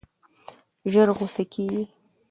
ژر 0.91 1.07
غوسه 1.17 1.43
کېږي. 1.53 1.83